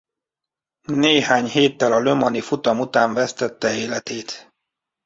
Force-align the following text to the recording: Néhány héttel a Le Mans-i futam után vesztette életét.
Néhány 0.87 1.45
héttel 1.45 1.91
a 1.91 1.99
Le 1.99 2.13
Mans-i 2.13 2.41
futam 2.41 2.79
után 2.79 3.13
vesztette 3.13 3.73
életét. 3.75 4.51